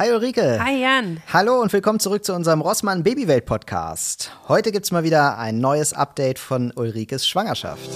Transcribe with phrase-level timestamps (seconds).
[0.00, 0.58] Hi Ulrike.
[0.64, 1.22] Hi Jan.
[1.30, 4.32] Hallo und willkommen zurück zu unserem Rossmann Babywelt Podcast.
[4.48, 7.86] Heute gibt es mal wieder ein neues Update von Ulrikes Schwangerschaft.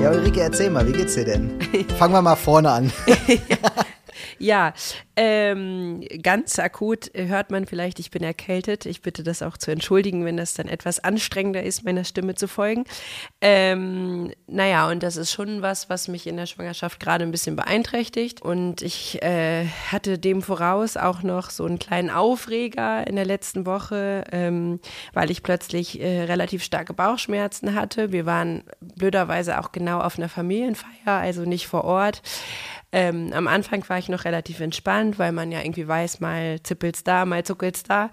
[0.00, 1.60] Ja, Ulrike, erzähl mal, wie geht's dir denn?
[1.98, 2.92] Fangen wir mal vorne an.
[4.40, 4.72] Ja,
[5.20, 8.86] ähm, ganz akut hört man vielleicht, ich bin erkältet.
[8.86, 12.46] Ich bitte das auch zu entschuldigen, wenn das dann etwas anstrengender ist, meiner Stimme zu
[12.46, 12.84] folgen.
[13.40, 17.56] Ähm, naja, und das ist schon was, was mich in der Schwangerschaft gerade ein bisschen
[17.56, 18.42] beeinträchtigt.
[18.42, 23.66] Und ich äh, hatte dem voraus auch noch so einen kleinen Aufreger in der letzten
[23.66, 24.78] Woche, ähm,
[25.14, 28.12] weil ich plötzlich äh, relativ starke Bauchschmerzen hatte.
[28.12, 32.22] Wir waren blöderweise auch genau auf einer Familienfeier, also nicht vor Ort.
[32.90, 37.04] Ähm, am Anfang war ich noch relativ entspannt, weil man ja irgendwie weiß, mal zippelt's
[37.04, 38.10] da, mal zuckelt's da.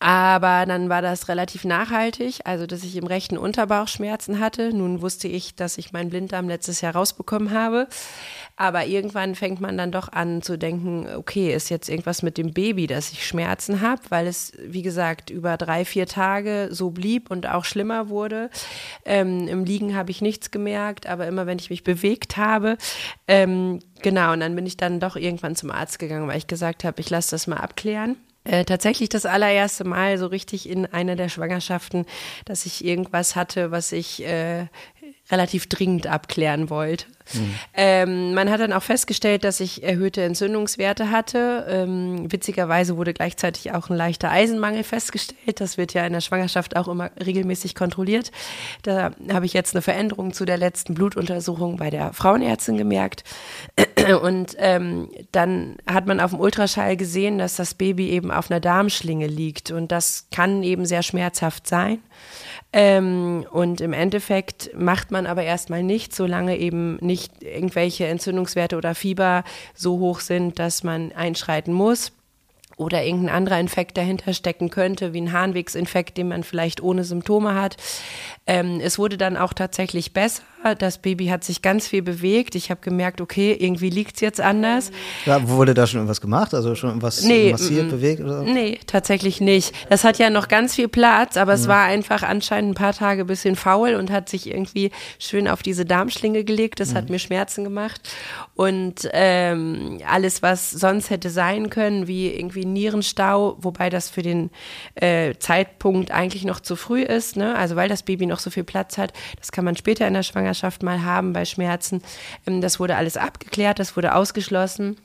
[0.00, 4.74] Aber dann war das relativ nachhaltig, also dass ich im rechten Unterbauch Schmerzen hatte.
[4.74, 7.88] Nun wusste ich, dass ich meinen Blinddarm letztes Jahr rausbekommen habe.
[8.56, 12.52] Aber irgendwann fängt man dann doch an zu denken, okay, ist jetzt irgendwas mit dem
[12.52, 17.30] Baby, dass ich Schmerzen habe, weil es, wie gesagt, über drei, vier Tage so blieb
[17.30, 18.50] und auch schlimmer wurde.
[19.04, 22.76] Ähm, Im Liegen habe ich nichts gemerkt, aber immer wenn ich mich bewegt habe,
[23.26, 26.84] ähm, genau, und dann bin ich dann doch irgendwann zum Arzt gegangen, weil ich gesagt
[26.84, 28.16] habe, ich lasse das mal abklären.
[28.44, 32.04] Äh, tatsächlich das allererste Mal so richtig in einer der Schwangerschaften,
[32.44, 34.66] dass ich irgendwas hatte, was ich äh,
[35.30, 37.06] relativ dringend abklären wollte.
[37.32, 37.54] Mhm.
[37.74, 41.66] Ähm, man hat dann auch festgestellt, dass ich erhöhte Entzündungswerte hatte.
[41.68, 45.60] Ähm, witzigerweise wurde gleichzeitig auch ein leichter Eisenmangel festgestellt.
[45.60, 48.30] Das wird ja in der Schwangerschaft auch immer regelmäßig kontrolliert.
[48.82, 53.24] Da habe ich jetzt eine Veränderung zu der letzten Blutuntersuchung bei der Frauenärztin gemerkt.
[54.22, 58.60] Und ähm, dann hat man auf dem Ultraschall gesehen, dass das Baby eben auf einer
[58.60, 59.70] Darmschlinge liegt.
[59.70, 62.00] Und das kann eben sehr schmerzhaft sein.
[62.76, 68.94] Ähm, und im Endeffekt macht man aber erstmal nichts, solange eben nicht irgendwelche Entzündungswerte oder
[68.94, 72.12] Fieber so hoch sind, dass man einschreiten muss
[72.76, 77.54] oder irgendein anderer Infekt dahinter stecken könnte, wie ein Harnwegsinfekt, den man vielleicht ohne Symptome
[77.54, 77.76] hat.
[78.46, 80.42] Ähm, es wurde dann auch tatsächlich besser.
[80.78, 82.54] Das Baby hat sich ganz viel bewegt.
[82.54, 84.92] Ich habe gemerkt, okay, irgendwie liegt es jetzt anders.
[85.26, 86.54] Ja, wurde da schon irgendwas gemacht?
[86.54, 88.22] Also schon irgendwas nee, massiert, bewegt?
[88.22, 88.42] Oder?
[88.42, 89.74] Nee, tatsächlich nicht.
[89.90, 93.22] Das hat ja noch ganz viel Platz, aber es war einfach anscheinend ein paar Tage
[93.22, 96.80] ein bisschen faul und hat sich irgendwie schön auf diese Darmschlinge gelegt.
[96.80, 96.96] Das mhm.
[96.96, 98.00] hat mir Schmerzen gemacht.
[98.54, 104.50] Und ähm, alles, was sonst hätte sein können, wie irgendwie Nierenstau, wobei das für den
[104.94, 107.54] äh, Zeitpunkt eigentlich noch zu früh ist, ne?
[107.56, 110.22] also weil das Baby noch so viel Platz hat, das kann man später in der
[110.22, 112.02] Schwangerschaft Schwangerschaft mal haben bei Schmerzen.
[112.46, 114.96] Ähm, das wurde alles abgeklärt, das wurde ausgeschlossen.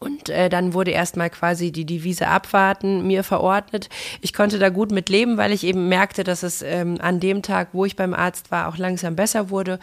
[0.00, 3.88] Und äh, dann wurde erstmal quasi die Devise abwarten mir verordnet.
[4.20, 7.42] Ich konnte da gut mit leben, weil ich eben merkte, dass es ähm, an dem
[7.42, 9.78] Tag, wo ich beim Arzt war, auch langsam besser wurde.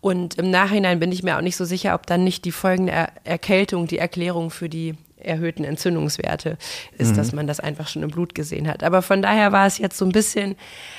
[0.00, 2.92] Und im Nachhinein bin ich mir auch nicht so sicher, ob dann nicht die folgende
[2.92, 4.94] er Erkältung die Erklärung für die
[5.24, 6.58] erhöhten Entzündungswerte
[6.98, 7.16] ist, mhm.
[7.16, 8.82] dass man das einfach schon im Blut gesehen hat.
[8.82, 10.56] Aber von daher war es jetzt so ein bisschen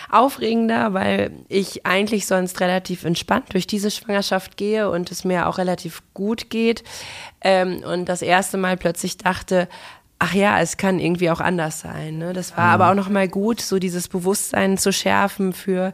[0.09, 5.57] aufregender, weil ich eigentlich sonst relativ entspannt durch diese Schwangerschaft gehe und es mir auch
[5.57, 6.83] relativ gut geht.
[7.41, 9.67] Ähm, und das erste Mal plötzlich dachte,
[10.23, 12.17] ach ja, es kann irgendwie auch anders sein.
[12.17, 12.31] Ne?
[12.31, 12.73] Das war mhm.
[12.73, 15.93] aber auch nochmal gut, so dieses Bewusstsein zu schärfen für,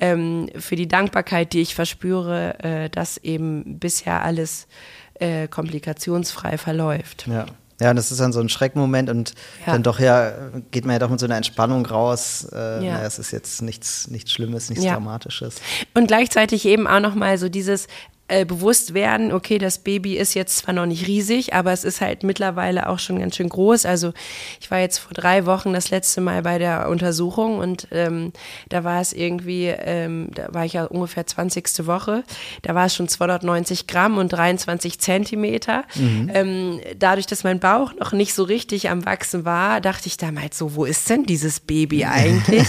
[0.00, 4.68] ähm, für die Dankbarkeit, die ich verspüre, äh, dass eben bisher alles
[5.14, 7.26] äh, komplikationsfrei verläuft.
[7.26, 7.46] Ja.
[7.80, 9.34] Ja, und das ist dann so ein Schreckmoment und
[9.66, 9.72] ja.
[9.72, 10.32] dann doch ja,
[10.70, 12.46] geht man ja doch mit so einer Entspannung raus.
[12.52, 13.02] Äh, ja.
[13.02, 14.94] es ist jetzt nichts, nichts Schlimmes, nichts ja.
[14.94, 15.56] Dramatisches.
[15.94, 17.88] Und gleichzeitig eben auch nochmal so dieses,
[18.26, 22.00] äh, bewusst werden, okay, das Baby ist jetzt zwar noch nicht riesig, aber es ist
[22.00, 23.84] halt mittlerweile auch schon ganz schön groß.
[23.84, 24.14] Also
[24.60, 28.32] ich war jetzt vor drei Wochen das letzte Mal bei der Untersuchung und ähm,
[28.70, 31.86] da war es irgendwie, ähm, da war ich ja ungefähr 20.
[31.86, 32.24] Woche,
[32.62, 35.84] da war es schon 290 Gramm und 23 Zentimeter.
[35.94, 36.30] Mhm.
[36.32, 40.56] Ähm, dadurch, dass mein Bauch noch nicht so richtig am Wachsen war, dachte ich damals
[40.56, 42.68] so, wo ist denn dieses Baby eigentlich?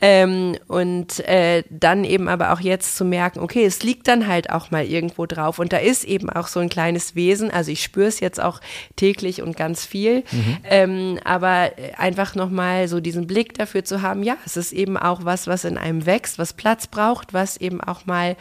[0.00, 4.50] Ähm, und äh, dann eben aber auch jetzt zu merken, okay, es liegt dann halt
[4.50, 5.58] auch mal irgendwo drauf.
[5.58, 7.50] Und da ist eben auch so ein kleines Wesen.
[7.50, 8.60] Also ich spüre es jetzt auch
[8.96, 10.24] täglich und ganz viel.
[10.30, 10.56] Mhm.
[10.64, 15.24] Ähm, aber einfach nochmal so diesen Blick dafür zu haben, ja, es ist eben auch
[15.24, 18.36] was, was in einem wächst, was Platz braucht, was eben auch mal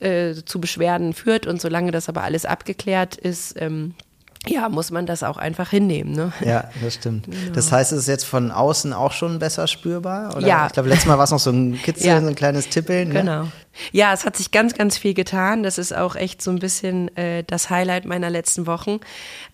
[0.00, 1.46] äh, zu Beschwerden führt.
[1.46, 3.94] Und solange das aber alles abgeklärt ist, ähm,
[4.46, 6.12] ja, muss man das auch einfach hinnehmen.
[6.14, 6.32] Ne?
[6.44, 7.26] Ja, das stimmt.
[7.26, 7.52] Genau.
[7.54, 10.36] Das heißt, es ist jetzt von außen auch schon besser spürbar?
[10.36, 10.46] Oder?
[10.46, 10.66] Ja.
[10.66, 12.28] Ich glaube, letztes Mal war es noch so ein Kitzeln, ja.
[12.28, 13.10] ein kleines Tippeln.
[13.10, 13.52] Ne?
[13.92, 15.62] Ja, es hat sich ganz, ganz viel getan.
[15.62, 19.00] Das ist auch echt so ein bisschen äh, das Highlight meiner letzten Wochen,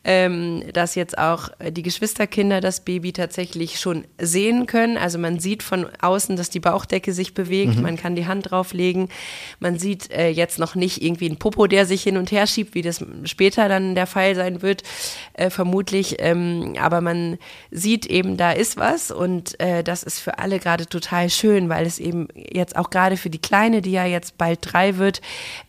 [0.04, 4.96] ähm, dass jetzt auch die Geschwisterkinder das Baby tatsächlich schon sehen können.
[4.96, 7.82] Also man sieht von außen, dass die Bauchdecke sich bewegt, mhm.
[7.82, 9.08] man kann die Hand drauflegen.
[9.60, 12.74] Man sieht äh, jetzt noch nicht irgendwie einen Popo, der sich hin und her schiebt,
[12.74, 14.82] wie das später dann der Fall sein wird,
[15.34, 16.16] äh, vermutlich.
[16.18, 17.38] Ähm, aber man
[17.70, 21.86] sieht eben, da ist was und äh, das ist für alle gerade total schön, weil
[21.86, 25.20] es eben jetzt auch gerade für die Kleine, die ja jetzt bald drei wird,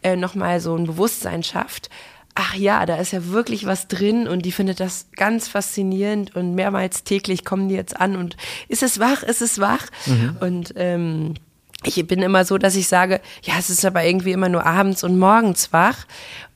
[0.04, 1.90] äh, nochmal so ein Bewusstsein schafft.
[2.36, 6.56] Ach ja, da ist ja wirklich was drin und die findet das ganz faszinierend und
[6.56, 8.38] mehrmals täglich kommen die jetzt an und
[8.68, 9.88] ist es wach, ist es wach?
[10.06, 10.38] Mhm.
[10.40, 11.34] Und ähm,
[11.84, 15.04] ich bin immer so, dass ich sage, ja, es ist aber irgendwie immer nur abends
[15.04, 16.06] und morgens wach.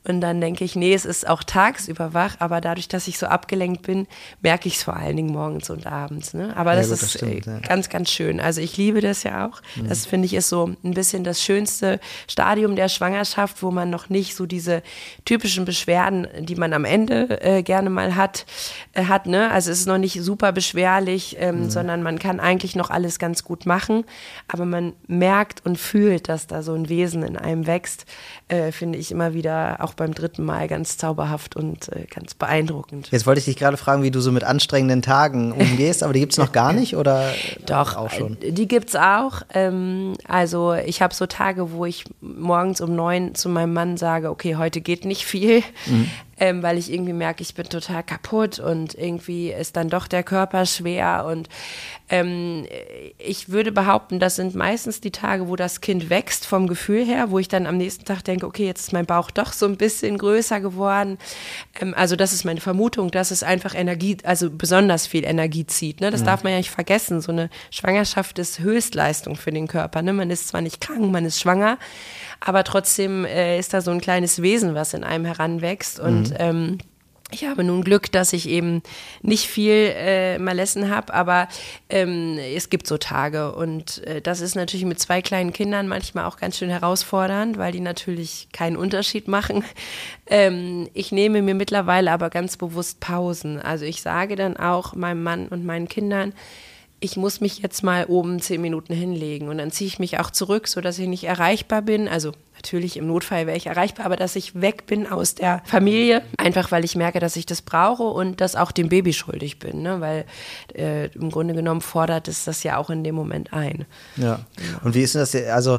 [0.06, 3.26] Und dann denke ich, nee, es ist auch tagsüber wach, aber dadurch, dass ich so
[3.26, 4.06] abgelenkt bin,
[4.42, 6.34] merke ich es vor allen Dingen morgens und abends.
[6.34, 6.54] Ne?
[6.56, 7.58] Aber ja, das gut, ist das stimmt, ja.
[7.60, 8.38] ganz, ganz schön.
[8.38, 9.62] Also ich liebe das ja auch.
[9.76, 9.88] Mhm.
[9.88, 14.10] Das finde ich ist so ein bisschen das schönste Stadium der Schwangerschaft, wo man noch
[14.10, 14.82] nicht so diese
[15.24, 18.44] typischen Beschwerden, die man am Ende äh, gerne mal hat,
[18.92, 19.26] äh, hat.
[19.26, 19.50] Ne?
[19.50, 21.70] Also es ist noch nicht super beschwerlich, ähm, mhm.
[21.70, 24.04] sondern man kann eigentlich noch alles ganz gut machen.
[24.48, 28.04] Aber man merkt und fühlt, dass da so ein Wesen in einem wächst,
[28.48, 33.08] äh, finde ich immer wieder auch beim dritten Mal ganz zauberhaft und äh, ganz beeindruckend.
[33.10, 36.20] Jetzt wollte ich dich gerade fragen, wie du so mit anstrengenden Tagen umgehst, aber die
[36.20, 37.32] gibt es noch gar nicht oder
[37.66, 38.36] Doch, auch schon?
[38.40, 39.42] Äh, die gibt es auch.
[39.52, 44.30] Ähm, also ich habe so Tage, wo ich morgens um neun zu meinem Mann sage,
[44.30, 45.62] okay, heute geht nicht viel.
[45.86, 50.06] Mhm ähm, weil ich irgendwie merke, ich bin total kaputt und irgendwie ist dann doch
[50.06, 51.24] der Körper schwer.
[51.26, 51.48] Und
[52.08, 52.66] ähm,
[53.18, 57.30] ich würde behaupten, das sind meistens die Tage, wo das Kind wächst vom Gefühl her,
[57.30, 59.76] wo ich dann am nächsten Tag denke, okay, jetzt ist mein Bauch doch so ein
[59.76, 61.18] bisschen größer geworden.
[61.80, 66.00] Ähm, also das ist meine Vermutung, dass es einfach Energie, also besonders viel Energie zieht.
[66.00, 66.10] Ne?
[66.10, 66.26] Das ja.
[66.26, 67.20] darf man ja nicht vergessen.
[67.20, 70.02] So eine Schwangerschaft ist Höchstleistung für den Körper.
[70.02, 70.12] Ne?
[70.12, 71.78] Man ist zwar nicht krank, man ist schwanger,
[72.40, 76.23] aber trotzdem äh, ist da so ein kleines Wesen, was in einem heranwächst und mhm.
[76.38, 76.78] Ähm,
[77.30, 78.82] ich habe nun Glück, dass ich eben
[79.22, 81.48] nicht viel äh, Malessen habe, aber
[81.88, 86.26] ähm, es gibt so Tage und äh, das ist natürlich mit zwei kleinen Kindern manchmal
[86.26, 89.64] auch ganz schön herausfordernd, weil die natürlich keinen Unterschied machen.
[90.26, 93.60] Ähm, ich nehme mir mittlerweile aber ganz bewusst Pausen.
[93.60, 96.32] Also ich sage dann auch meinem Mann und meinen Kindern,
[96.98, 100.30] ich muss mich jetzt mal oben zehn Minuten hinlegen und dann ziehe ich mich auch
[100.30, 102.08] zurück, sodass ich nicht erreichbar bin.
[102.08, 102.32] Also
[102.64, 106.72] natürlich im Notfall wäre ich erreichbar, aber dass ich weg bin aus der Familie, einfach
[106.72, 110.00] weil ich merke, dass ich das brauche und dass auch dem Baby schuldig bin, ne?
[110.00, 110.24] weil
[110.74, 113.84] äh, im Grunde genommen fordert es das ja auch in dem Moment ein.
[114.16, 114.40] Ja.
[114.82, 115.34] Und wie ist denn das?
[115.34, 115.78] Also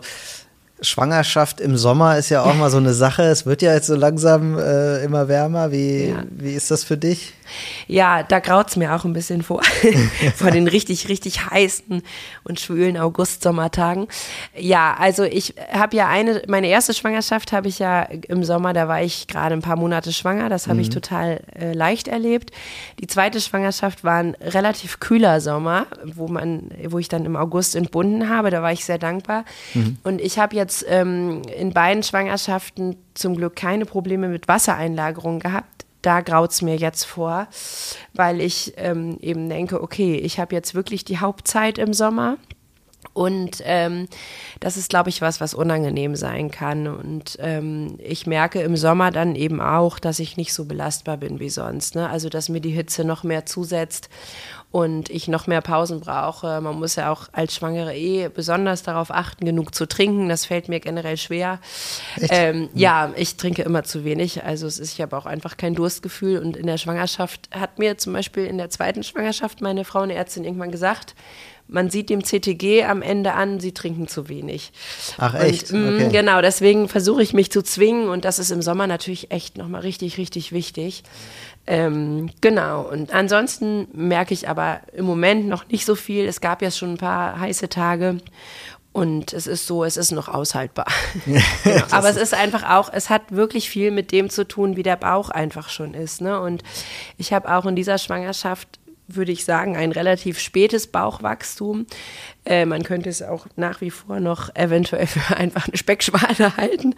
[0.82, 3.24] Schwangerschaft im Sommer ist ja auch mal so eine Sache.
[3.24, 5.72] Es wird ja jetzt so langsam äh, immer wärmer.
[5.72, 6.24] Wie, ja.
[6.30, 7.34] wie ist das für dich?
[7.88, 9.62] Ja, da graut es mir auch ein bisschen vor.
[10.36, 12.02] vor den richtig, richtig heißen
[12.44, 14.08] und schwülen August-Sommertagen.
[14.58, 18.88] Ja, also ich habe ja eine, meine erste Schwangerschaft habe ich ja im Sommer, da
[18.88, 20.50] war ich gerade ein paar Monate schwanger.
[20.50, 20.82] Das habe mhm.
[20.82, 22.52] ich total äh, leicht erlebt.
[23.00, 27.76] Die zweite Schwangerschaft war ein relativ kühler Sommer, wo man, wo ich dann im August
[27.76, 28.50] entbunden habe.
[28.50, 29.46] Da war ich sehr dankbar.
[29.74, 29.98] Mhm.
[30.04, 35.86] Und ich habe jetzt ähm, in beiden Schwangerschaften zum Glück keine Probleme mit Wassereinlagerung gehabt
[36.06, 37.48] da graut es mir jetzt vor,
[38.14, 42.38] weil ich ähm, eben denke, okay, ich habe jetzt wirklich die Hauptzeit im Sommer.
[43.14, 44.08] Und ähm,
[44.60, 46.88] das ist, glaube ich, was, was unangenehm sein kann.
[46.88, 51.40] Und ähm, ich merke im Sommer dann eben auch, dass ich nicht so belastbar bin
[51.40, 51.96] wie sonst.
[51.96, 52.10] Ne?
[52.10, 54.10] Also, dass mir die Hitze noch mehr zusetzt
[54.76, 56.60] und ich noch mehr Pausen brauche.
[56.60, 60.28] Man muss ja auch als Schwangere eh besonders darauf achten, genug zu trinken.
[60.28, 61.60] Das fällt mir generell schwer.
[62.30, 64.44] Ähm, ja, ich trinke immer zu wenig.
[64.44, 66.40] Also es ist, ich habe auch einfach kein Durstgefühl.
[66.40, 70.72] Und in der Schwangerschaft hat mir zum Beispiel in der zweiten Schwangerschaft meine Frauenärztin irgendwann
[70.72, 71.16] gesagt,
[71.68, 74.72] man sieht dem CTG am Ende an, sie trinken zu wenig.
[75.18, 75.72] Ach echt?
[75.72, 76.10] Und, mm, okay.
[76.12, 79.82] Genau, deswegen versuche ich mich zu zwingen und das ist im Sommer natürlich echt nochmal
[79.82, 81.04] richtig, richtig wichtig.
[81.68, 86.26] Ähm, genau, und ansonsten merke ich aber im Moment noch nicht so viel.
[86.26, 88.18] Es gab ja schon ein paar heiße Tage
[88.96, 90.86] und es ist so, es ist noch aushaltbar.
[91.26, 91.84] genau.
[91.92, 94.96] Aber es ist einfach auch, es hat wirklich viel mit dem zu tun, wie der
[94.96, 96.22] Bauch einfach schon ist.
[96.22, 96.40] Ne?
[96.40, 96.64] Und
[97.18, 101.86] ich habe auch in dieser Schwangerschaft würde ich sagen, ein relativ spätes Bauchwachstum.
[102.46, 106.96] Äh, man könnte es auch nach wie vor noch eventuell für einfach eine Speckschwale halten.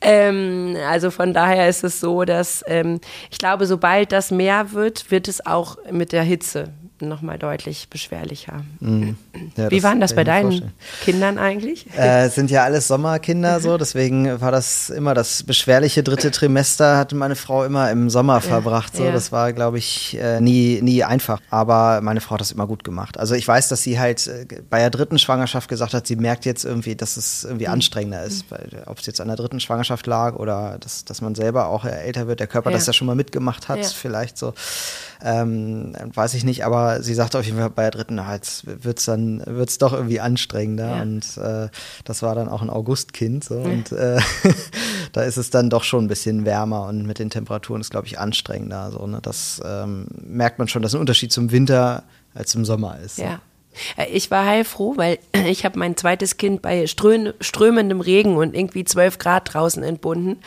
[0.00, 5.10] Ähm, also von daher ist es so, dass ähm, ich glaube, sobald das mehr wird,
[5.10, 6.72] wird es auch mit der Hitze
[7.04, 8.62] dritten nochmal deutlich beschwerlicher.
[8.80, 9.16] Mhm.
[9.56, 10.72] Ja, Wie waren das bei deinen vorstellen.
[11.02, 11.86] Kindern eigentlich?
[11.96, 17.14] Äh, sind ja alles Sommerkinder so, deswegen war das immer das beschwerliche dritte Trimester, hatte
[17.14, 18.96] meine Frau immer im Sommer verbracht.
[18.96, 19.04] So.
[19.04, 19.12] Ja.
[19.12, 21.40] Das war, glaube ich, äh, nie, nie einfach.
[21.50, 23.18] Aber meine Frau hat das immer gut gemacht.
[23.18, 26.44] Also ich weiß, dass sie halt äh, bei der dritten Schwangerschaft gesagt hat, sie merkt
[26.46, 27.74] jetzt irgendwie, dass es irgendwie mhm.
[27.74, 28.50] anstrengender ist.
[28.50, 28.56] Mhm.
[28.86, 32.26] Ob es jetzt an der dritten Schwangerschaft lag oder dass, dass man selber auch älter
[32.26, 32.76] wird, der Körper ja.
[32.76, 34.52] das ja schon mal mitgemacht hat, vielleicht so.
[35.22, 38.98] Ähm, weiß ich nicht, aber sie sagte auf jeden Fall bei der dritten, halt wird
[38.98, 40.96] es dann wird's doch irgendwie anstrengender.
[40.96, 41.02] Ja.
[41.02, 41.68] Und äh,
[42.04, 43.44] das war dann auch ein Augustkind.
[43.44, 43.64] So, ja.
[43.64, 44.20] Und äh,
[45.12, 48.06] da ist es dann doch schon ein bisschen wärmer und mit den Temperaturen ist, glaube
[48.06, 48.90] ich, anstrengender.
[48.90, 49.18] So, ne?
[49.22, 53.18] Das ähm, merkt man schon, dass ein Unterschied zum Winter als im Sommer ist.
[53.18, 53.40] Ja.
[53.96, 58.84] Äh, ich war heilfroh, weil ich habe mein zweites Kind bei strömendem Regen und irgendwie
[58.84, 60.38] 12 Grad draußen entbunden.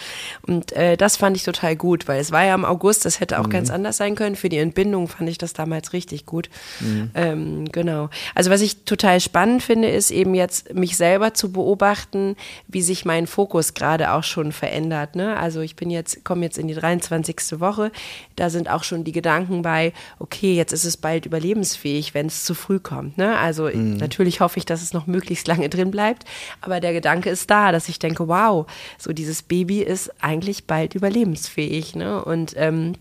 [0.46, 3.40] Und äh, das fand ich total gut, weil es war ja im August, das hätte
[3.40, 3.52] auch mhm.
[3.52, 4.36] ganz anders sein können.
[4.36, 6.50] Für die Entbindung fand ich das damals richtig gut.
[6.80, 7.12] Mhm.
[7.16, 8.10] Ähm, genau.
[8.36, 12.36] Also was ich total spannend finde, ist eben jetzt mich selber zu beobachten,
[12.68, 15.16] wie sich mein Fokus gerade auch schon verändert.
[15.16, 15.38] Ne?
[15.38, 17.60] Also ich bin jetzt, komme jetzt in die 23.
[17.60, 17.92] Woche.
[18.36, 22.44] Da sind auch schon die Gedanken bei, okay, jetzt ist es bald überlebensfähig, wenn es
[22.44, 23.17] zu früh kommt.
[23.18, 23.38] Ne?
[23.38, 23.98] Also mhm.
[23.98, 26.26] natürlich hoffe ich, dass es noch möglichst lange drin bleibt.
[26.62, 28.66] Aber der Gedanke ist da, dass ich denke, wow,
[28.98, 31.96] so dieses Baby ist eigentlich bald überlebensfähig.
[31.96, 32.24] Ne?
[32.24, 32.94] Und ähm,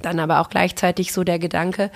[0.00, 1.90] dann aber auch gleichzeitig so der Gedanke,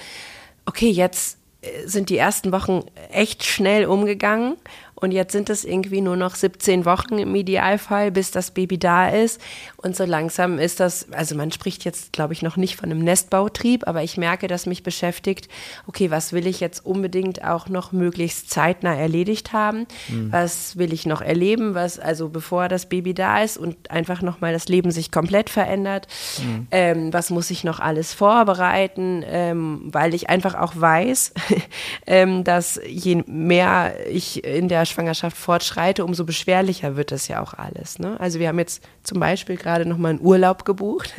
[0.67, 4.57] okay, jetzt äh, sind die ersten Wochen echt schnell umgegangen
[4.99, 9.09] und jetzt sind es irgendwie nur noch 17 Wochen im Idealfall, bis das Baby da
[9.09, 9.41] ist.
[9.77, 13.05] Und so langsam ist das, also man spricht jetzt, glaube ich, noch nicht von einem
[13.05, 15.49] Nestbautrieb, aber ich merke, dass mich beschäftigt,
[15.87, 19.87] okay, was will ich jetzt unbedingt auch noch möglichst zeitnah erledigt haben?
[20.09, 20.33] Mhm.
[20.33, 21.75] Was will ich noch erleben?
[21.75, 26.07] Was, also bevor das Baby da ist und einfach nochmal das Leben sich komplett verändert?
[26.39, 26.69] Mhm.
[26.71, 29.23] Ähm, was muss ich noch alles vorbereiten?
[29.27, 31.35] Ähm, weil ich einfach auch weiß,
[32.07, 37.55] ähm, dass je mehr ich in der Schwangerschaft fortschreite, umso beschwerlicher wird das ja auch
[37.55, 37.99] alles.
[37.99, 38.19] Ne?
[38.21, 41.13] Also wir haben jetzt zum Beispiel gerade noch mal einen Urlaub gebucht.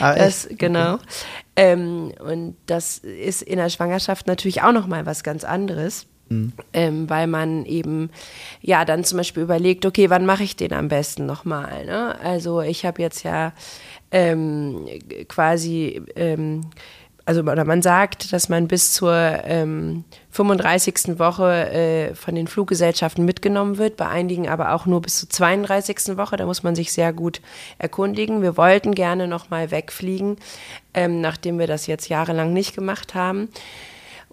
[0.00, 0.94] Ah, das, genau.
[0.94, 1.04] Okay.
[1.56, 6.06] Ähm, und das ist in der Schwangerschaft natürlich auch noch mal was ganz anderes.
[6.28, 6.52] Mhm.
[6.72, 8.10] Ähm, weil man eben
[8.60, 11.84] ja dann zum Beispiel überlegt, okay, wann mache ich den am besten nochmal?
[11.84, 12.18] Ne?
[12.20, 13.52] Also ich habe jetzt ja
[14.10, 14.86] ähm,
[15.28, 16.62] quasi ähm,
[17.24, 21.18] also oder man sagt, dass man bis zur ähm, 35.
[21.18, 26.16] Woche äh, von den Fluggesellschaften mitgenommen wird, bei einigen aber auch nur bis zur 32.
[26.16, 26.36] Woche.
[26.36, 27.40] Da muss man sich sehr gut
[27.78, 28.42] erkundigen.
[28.42, 30.36] Wir wollten gerne nochmal wegfliegen,
[30.94, 33.48] ähm, nachdem wir das jetzt jahrelang nicht gemacht haben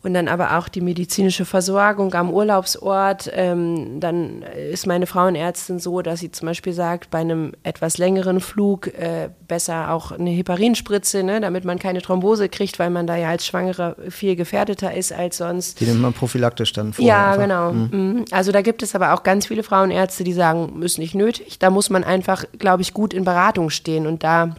[0.01, 3.29] und dann aber auch die medizinische Versorgung am Urlaubsort.
[3.33, 8.39] Ähm, dann ist meine Frauenärztin so, dass sie zum Beispiel sagt, bei einem etwas längeren
[8.39, 13.17] Flug äh, besser auch eine Heparinspritze, ne, damit man keine Thrombose kriegt, weil man da
[13.17, 15.81] ja als Schwangere viel gefährdeter ist als sonst.
[15.81, 17.03] Die nimmt man prophylaktisch dann vor.
[17.03, 17.41] Ja, einfach.
[17.41, 17.71] genau.
[17.73, 17.89] Mhm.
[17.91, 18.25] mhm.
[18.31, 21.59] Also da gibt es aber auch ganz viele Frauenärzte, die sagen, ist nicht nötig.
[21.59, 24.55] Da muss man einfach, glaube ich, gut in Beratung stehen und da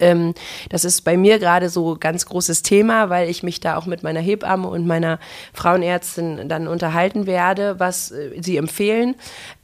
[0.00, 0.34] ähm,
[0.70, 4.02] das ist bei mir gerade so ganz großes Thema, weil ich mich da auch mit
[4.02, 5.18] meiner Hebamme und meiner
[5.52, 9.14] Frauenärztin dann unterhalten werde, was äh, sie empfehlen.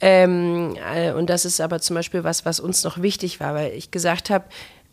[0.01, 3.73] Ähm, äh, und das ist aber zum Beispiel was, was uns noch wichtig war, weil
[3.73, 4.45] ich gesagt habe,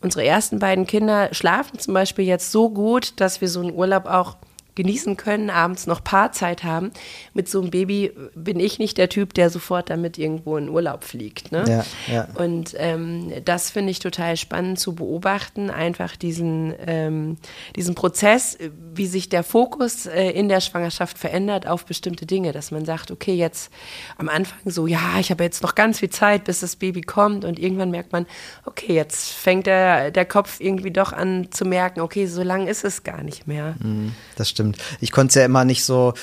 [0.01, 4.05] unsere ersten beiden Kinder schlafen zum Beispiel jetzt so gut, dass wir so einen Urlaub
[4.05, 4.35] auch
[4.75, 6.91] genießen können, abends noch Paarzeit haben.
[7.33, 11.03] Mit so einem Baby bin ich nicht der Typ, der sofort damit irgendwo in Urlaub
[11.03, 11.51] fliegt.
[11.51, 11.65] Ne?
[11.67, 12.27] Ja, ja.
[12.35, 17.37] Und ähm, das finde ich total spannend zu beobachten, einfach diesen, ähm,
[17.75, 18.57] diesen Prozess,
[18.93, 23.11] wie sich der Fokus äh, in der Schwangerschaft verändert auf bestimmte Dinge, dass man sagt,
[23.11, 23.71] okay, jetzt
[24.17, 27.43] am Anfang so, ja, ich habe jetzt noch ganz viel Zeit, bis das Baby kommt
[27.43, 28.25] und irgendwann merkt man,
[28.65, 32.85] okay, jetzt fängt der, der Kopf irgendwie doch an zu merken, okay, so lang ist
[32.85, 33.75] es gar nicht mehr.
[33.79, 34.77] Mhm, das stimmt stimmt.
[34.99, 36.13] Ich konnte es ja immer nicht so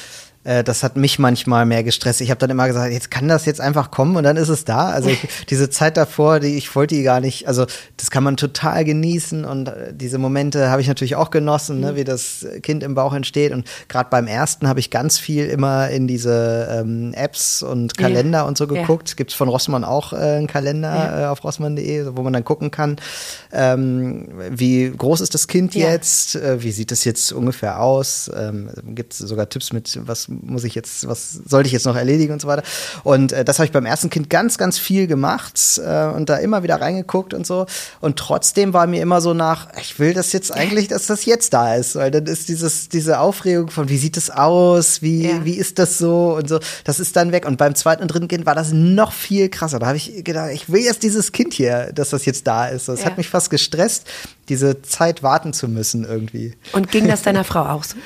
[0.48, 2.22] äh, das hat mich manchmal mehr gestresst.
[2.22, 4.64] Ich habe dann immer gesagt, jetzt kann das jetzt einfach kommen und dann ist es
[4.64, 4.88] da.
[4.88, 7.46] Also ich, diese Zeit davor, die ich wollte die gar nicht.
[7.46, 7.66] Also
[7.98, 11.92] das kann man total genießen und äh, diese Momente habe ich natürlich auch genossen, ne,
[11.92, 11.96] mhm.
[11.96, 13.52] wie das Kind im Bauch entsteht.
[13.52, 18.38] Und gerade beim ersten habe ich ganz viel immer in diese ähm, Apps und Kalender
[18.38, 18.44] ja.
[18.44, 19.10] und so geguckt.
[19.10, 19.14] Ja.
[19.16, 21.24] Gibt es von Rossmann auch äh, einen Kalender ja.
[21.24, 22.96] äh, auf rossmann.de, wo man dann gucken kann,
[23.52, 28.30] ähm, wie groß ist das Kind jetzt, äh, wie sieht es jetzt ungefähr aus.
[28.34, 31.96] Ähm, Gibt es sogar Tipps mit, was muss ich jetzt, was sollte ich jetzt noch
[31.96, 32.62] erledigen und so weiter.
[33.04, 36.36] Und äh, das habe ich beim ersten Kind ganz, ganz viel gemacht äh, und da
[36.36, 37.66] immer wieder reingeguckt und so.
[38.00, 41.52] Und trotzdem war mir immer so nach, ich will das jetzt eigentlich, dass das jetzt
[41.52, 45.44] da ist, weil dann ist dieses, diese Aufregung von, wie sieht es aus, wie, ja.
[45.44, 47.46] wie ist das so und so, das ist dann weg.
[47.46, 49.78] Und beim zweiten und dritten Kind war das noch viel krasser.
[49.78, 52.88] Da habe ich gedacht, ich will jetzt dieses Kind hier, dass das jetzt da ist.
[52.88, 53.06] Das ja.
[53.06, 54.06] hat mich fast gestresst,
[54.48, 56.54] diese Zeit warten zu müssen irgendwie.
[56.72, 57.96] Und ging das deiner Frau auch so?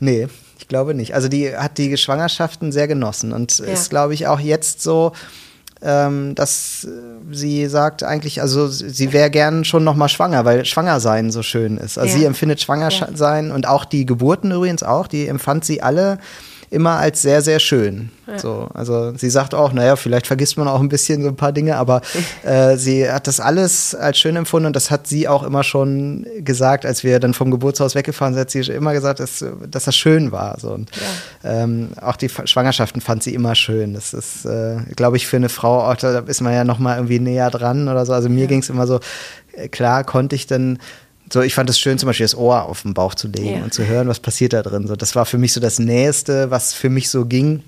[0.00, 0.28] Nee,
[0.62, 1.14] ich glaube nicht.
[1.14, 3.64] Also die hat die Schwangerschaften sehr genossen und ja.
[3.64, 5.10] ist, glaube ich, auch jetzt so,
[5.82, 6.86] ähm, dass
[7.32, 11.42] sie sagt eigentlich, also sie wäre gern schon noch mal schwanger, weil schwanger sein so
[11.42, 11.98] schön ist.
[11.98, 12.20] Also ja.
[12.20, 16.18] sie empfindet schwanger sein und auch die Geburten übrigens auch, die empfand sie alle
[16.72, 18.10] immer als sehr, sehr schön.
[18.26, 18.38] Ja.
[18.38, 21.52] So, also sie sagt auch, naja, vielleicht vergisst man auch ein bisschen so ein paar
[21.52, 22.00] Dinge, aber
[22.44, 26.26] äh, sie hat das alles als schön empfunden und das hat sie auch immer schon
[26.40, 29.94] gesagt, als wir dann vom Geburtshaus weggefahren sind, hat sie immer gesagt, dass, dass das
[29.94, 30.58] schön war.
[30.58, 30.70] So.
[30.70, 30.90] Und
[31.44, 31.62] ja.
[31.62, 33.92] ähm, auch die Schwangerschaften fand sie immer schön.
[33.92, 36.96] Das ist, äh, glaube ich, für eine Frau, auch, da ist man ja noch mal
[36.96, 38.14] irgendwie näher dran oder so.
[38.14, 38.46] Also mir ja.
[38.46, 39.00] ging es immer so,
[39.52, 40.78] äh, klar konnte ich dann
[41.32, 43.64] so, ich fand es schön, zum Beispiel das Ohr auf den Bauch zu legen ja.
[43.64, 44.86] und zu hören, was passiert da drin.
[44.86, 47.62] So, das war für mich so das Nächste, was für mich so ging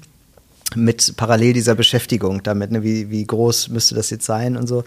[0.76, 4.78] mit parallel dieser Beschäftigung damit, ne, wie, wie groß müsste das jetzt sein und so.
[4.78, 4.84] Ja.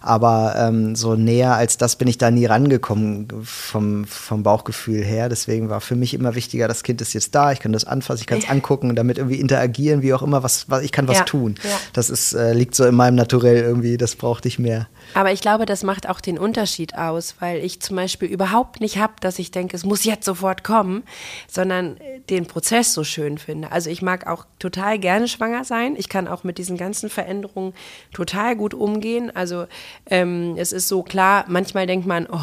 [0.00, 5.28] Aber ähm, so näher als das bin ich da nie rangekommen vom, vom Bauchgefühl her.
[5.28, 8.20] Deswegen war für mich immer wichtiger, das Kind ist jetzt da, ich kann das anfassen,
[8.20, 11.08] ich kann es angucken und damit irgendwie interagieren, wie auch immer, was, was ich kann
[11.08, 11.24] was ja.
[11.24, 11.54] tun.
[11.62, 11.70] Ja.
[11.92, 14.88] Das ist, äh, liegt so in meinem Naturell irgendwie, das brauchte ich mehr.
[15.14, 18.98] Aber ich glaube, das macht auch den Unterschied aus, weil ich zum Beispiel überhaupt nicht
[18.98, 21.02] habe, dass ich denke, es muss jetzt sofort kommen,
[21.48, 21.96] sondern
[22.30, 23.70] den Prozess so schön finde.
[23.72, 25.96] Also ich mag auch total gerne schwanger sein.
[25.96, 27.74] Ich kann auch mit diesen ganzen Veränderungen
[28.12, 29.34] total gut umgehen.
[29.34, 29.66] Also
[30.06, 32.38] ähm, es ist so klar, manchmal denkt man, oh,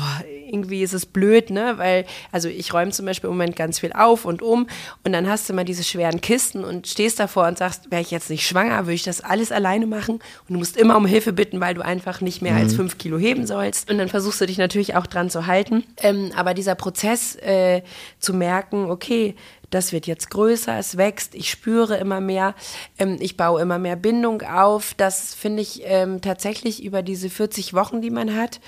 [0.50, 1.78] irgendwie ist es blöd, ne?
[1.78, 4.68] Weil, also ich räume zum Beispiel im Moment ganz viel auf und um
[5.04, 8.12] und dann hast du mal diese schweren Kisten und stehst davor und sagst, wäre ich
[8.12, 11.34] jetzt nicht schwanger, würde ich das alles alleine machen und du musst immer um Hilfe
[11.34, 12.60] bitten, weil du einfach nicht mehr mhm.
[12.60, 13.90] als fünf Kilo heben sollst.
[13.90, 15.84] Und dann versuchst du dich natürlich auch dran zu halten.
[15.98, 17.82] Ähm, aber dieser Prozess äh,
[18.20, 19.36] zu merken, okay,
[19.70, 22.56] das wird jetzt größer, es wächst, ich spüre immer mehr,
[22.98, 24.94] ähm, ich baue immer mehr Bindung auf.
[24.96, 28.60] Das finde ich ähm, tatsächlich über diese 40 Wochen, die man hat,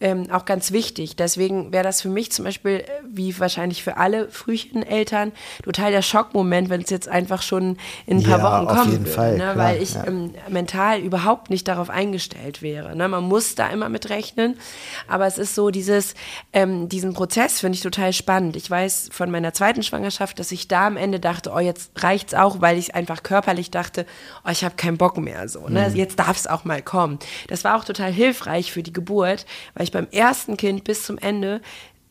[0.00, 1.16] ähm, auch ganz wichtig.
[1.16, 5.32] Deswegen wäre das für mich zum Beispiel, äh, wie wahrscheinlich für alle Frühcheneltern,
[5.62, 9.10] total der Schockmoment, wenn es jetzt einfach schon in ein paar ja, Wochen kommen würde.
[9.10, 9.52] Fall, ne?
[9.54, 10.06] Weil ich ja.
[10.06, 12.96] ähm, mental überhaupt nicht darauf eingestellt wäre.
[12.96, 13.08] Ne?
[13.08, 14.56] Man muss da immer mit rechnen.
[15.06, 16.14] Aber es ist so dieses,
[16.52, 18.56] ähm, diesen Prozess finde ich total spannend.
[18.56, 22.34] Ich weiß von meiner zweiten Schwangerschaft, dass ich da am Ende dachte, oh, jetzt reicht's
[22.34, 24.06] auch, weil ich einfach körperlich dachte,
[24.44, 25.48] oh, ich habe keinen Bock mehr.
[25.48, 25.88] So, ne?
[25.88, 25.96] Mhm.
[25.96, 27.20] Jetzt darf es auch mal kommen.
[27.46, 31.18] Das war auch total hilfreich für die Geburt, weil ich beim ersten Kind bis zum
[31.18, 31.60] Ende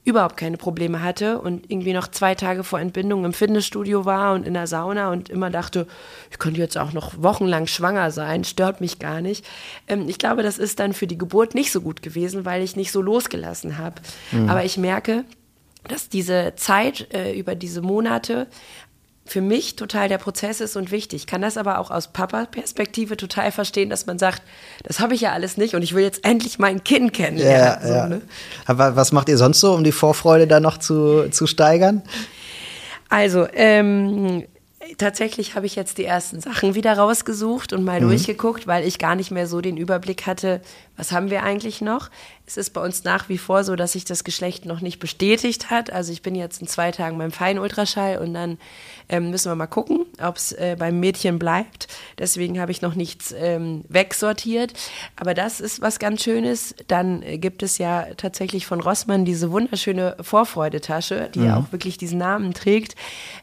[0.06, 4.46] überhaupt keine Probleme hatte und irgendwie noch zwei Tage vor Entbindung im Fitnessstudio war und
[4.46, 5.88] in der Sauna und immer dachte,
[6.30, 9.46] ich könnte jetzt auch noch wochenlang schwanger sein, stört mich gar nicht.
[9.88, 12.76] Ähm, ich glaube, das ist dann für die Geburt nicht so gut gewesen, weil ich
[12.76, 14.02] nicht so losgelassen habe.
[14.32, 14.50] Mhm.
[14.50, 15.24] Aber ich merke,
[15.88, 18.48] dass diese Zeit äh, über diese Monate
[19.26, 21.22] für mich total der Prozess ist und wichtig.
[21.22, 24.42] Ich kann das aber auch aus Papa-Perspektive total verstehen, dass man sagt,
[24.84, 27.82] das habe ich ja alles nicht und ich will jetzt endlich mein Kind kennenlernen.
[27.82, 28.08] Ja, so, ja.
[28.08, 28.22] Ne?
[28.66, 32.04] Aber was macht ihr sonst so, um die Vorfreude da noch zu, zu steigern?
[33.08, 34.44] Also, ähm,
[34.98, 38.10] tatsächlich habe ich jetzt die ersten Sachen wieder rausgesucht und mal mhm.
[38.10, 40.62] durchgeguckt, weil ich gar nicht mehr so den Überblick hatte,
[40.98, 42.10] was haben wir eigentlich noch.
[42.54, 45.72] Es ist bei uns nach wie vor so, dass sich das Geschlecht noch nicht bestätigt
[45.72, 45.92] hat.
[45.92, 48.60] Also ich bin jetzt in zwei Tagen beim Feinultraschall und dann
[49.10, 51.88] ähm, müssen wir mal gucken, ob es äh, beim Mädchen bleibt.
[52.20, 54.74] Deswegen habe ich noch nichts ähm, wegsortiert.
[55.16, 56.76] Aber das ist was ganz Schönes.
[56.88, 61.58] Dann äh, gibt es ja tatsächlich von Rossmann diese wunderschöne Vorfreudetasche, die ja.
[61.58, 62.96] auch wirklich diesen Namen trägt.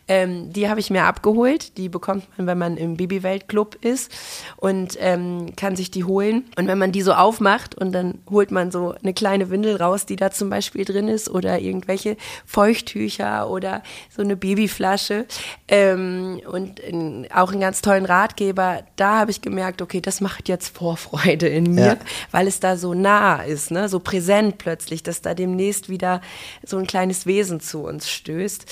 [0.07, 1.77] Ähm, die habe ich mir abgeholt.
[1.79, 4.13] Die bekommt man, wenn man im Babyweltclub ist
[4.57, 6.45] und ähm, kann sich die holen.
[6.57, 10.07] Und wenn man die so aufmacht und dann holt man so eine kleine Windel raus,
[10.07, 13.83] die da zum Beispiel drin ist oder irgendwelche Feuchttücher oder
[14.15, 15.27] so eine Babyflasche,
[15.69, 20.49] ähm, und in, auch einen ganz tollen Ratgeber, da habe ich gemerkt, okay, das macht
[20.49, 21.97] jetzt Vorfreude in mir, ja.
[22.31, 23.89] weil es da so nah ist, ne?
[23.89, 26.21] so präsent plötzlich, dass da demnächst wieder
[26.65, 28.67] so ein kleines Wesen zu uns stößt.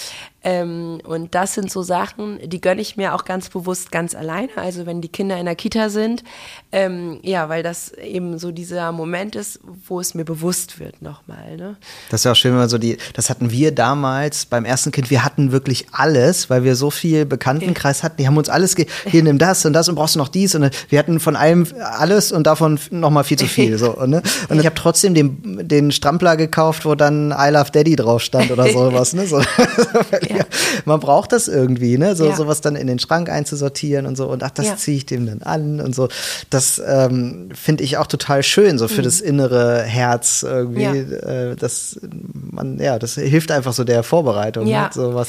[0.45, 4.51] Ähm, und das sind so Sachen, die gönne ich mir auch ganz bewusst ganz alleine.
[4.57, 6.23] Also wenn die Kinder in der Kita sind,
[6.71, 11.57] ähm, ja, weil das eben so dieser Moment ist, wo es mir bewusst wird nochmal.
[11.57, 11.77] Ne?
[12.11, 14.93] Das ist ja auch schön, wenn man so die, das hatten wir damals beim ersten
[14.93, 18.77] Kind, wir hatten wirklich alles, weil wir so viel Bekanntenkreis hatten, die haben uns alles,
[19.07, 21.67] hier nimm das und das und brauchst du noch dies und wir hatten von allem
[21.81, 23.77] alles und davon nochmal viel zu viel.
[23.77, 24.23] So, ne?
[24.49, 28.53] Und ich habe trotzdem den, den Strampler gekauft, wo dann I Love Daddy drauf stand
[28.53, 29.15] oder sowas.
[29.15, 29.27] Ne?
[29.27, 29.41] So,
[30.29, 30.45] ja.
[30.85, 32.17] Man braucht das irgendwie, ne?
[32.17, 32.37] so, ja.
[32.37, 34.77] sowas dann in den Schrank einzusortieren und so und ach, das ja.
[34.77, 36.09] ziehe ich dem dann an und so.
[36.51, 39.05] Das ähm, finde ich auch total schön, so für mhm.
[39.05, 40.85] das innere Herz irgendwie.
[40.85, 42.01] Äh, das,
[42.33, 44.67] man, ja, das hilft einfach so der Vorbereitung.
[44.67, 44.85] Ja.
[44.85, 44.91] Ne?
[44.93, 45.29] So was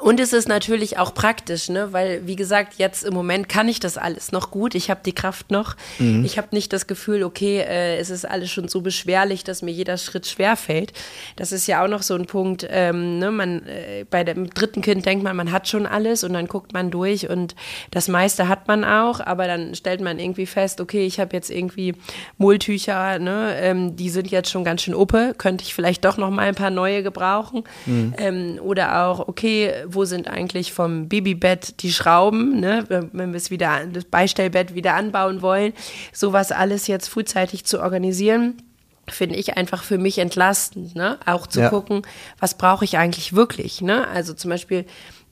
[0.00, 1.92] und es ist natürlich auch praktisch, ne?
[1.92, 4.74] weil, wie gesagt, jetzt im Moment kann ich das alles noch gut.
[4.74, 5.76] Ich habe die Kraft noch.
[5.98, 6.24] Mhm.
[6.24, 9.70] Ich habe nicht das Gefühl, okay, äh, es ist alles schon so beschwerlich, dass mir
[9.70, 10.92] jeder Schritt schwer fällt.
[11.36, 12.66] Das ist ja auch noch so ein Punkt.
[12.70, 13.30] Ähm, ne?
[13.30, 16.72] man, äh, bei dem dritten Kind denkt man, man hat schon alles und dann guckt
[16.72, 17.54] man durch und
[17.90, 21.50] das meiste hat man auch, aber dann stellt man irgendwie fest, okay, ich habe jetzt
[21.50, 21.94] irgendwie
[22.36, 23.54] Mulltücher, ne?
[23.60, 26.54] Ähm, die sind jetzt schon ganz schön uppe, könnte ich vielleicht doch noch mal ein
[26.54, 27.64] paar neue gebrauchen.
[27.86, 28.14] Mhm.
[28.18, 33.50] Ähm, oder auch, okay, wo sind eigentlich vom Babybett die Schrauben, ne, wenn wir es
[33.50, 35.72] wieder, das Beistellbett wieder anbauen wollen,
[36.12, 38.62] sowas alles jetzt frühzeitig zu organisieren
[39.10, 41.18] finde ich einfach für mich entlastend, ne?
[41.24, 41.70] Auch zu ja.
[41.70, 42.02] gucken,
[42.40, 44.06] was brauche ich eigentlich wirklich, ne?
[44.08, 44.84] Also zum Beispiel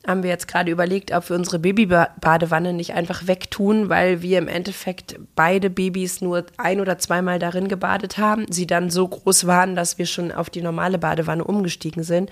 [0.07, 4.49] haben wir jetzt gerade überlegt, ob wir unsere Babybadewanne nicht einfach wegtun, weil wir im
[4.49, 9.75] Endeffekt beide Babys nur ein oder zweimal darin gebadet haben, sie dann so groß waren,
[9.75, 12.31] dass wir schon auf die normale Badewanne umgestiegen sind.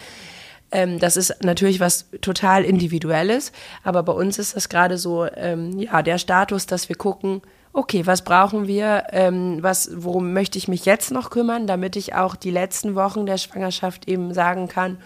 [0.75, 3.53] Ähm, das ist natürlich was total Individuelles,
[3.85, 8.07] aber bei uns ist das gerade so, ähm, ja, der Status, dass wir gucken, okay,
[8.07, 12.35] was brauchen wir, ähm, was, worum möchte ich mich jetzt noch kümmern, damit ich auch
[12.35, 14.99] die letzten Wochen der Schwangerschaft eben sagen kann,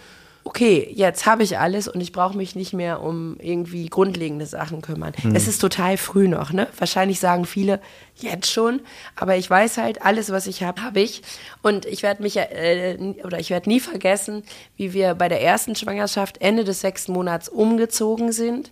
[0.49, 4.81] okay, jetzt habe ich alles und ich brauche mich nicht mehr um irgendwie grundlegende Sachen
[4.81, 5.13] kümmern.
[5.21, 5.35] Mhm.
[5.35, 6.67] Es ist total früh noch, ne?
[6.75, 7.79] Wahrscheinlich sagen viele
[8.15, 8.81] jetzt schon,
[9.15, 11.21] aber ich weiß halt, alles, was ich habe, habe ich.
[11.61, 14.41] Und ich werde mich äh, oder ich werde nie vergessen,
[14.75, 18.71] wie wir bei der ersten Schwangerschaft Ende des sechsten Monats umgezogen sind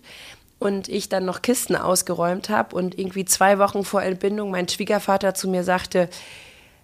[0.58, 5.32] und ich dann noch Kisten ausgeräumt habe und irgendwie zwei Wochen vor Entbindung mein Schwiegervater
[5.34, 6.08] zu mir sagte,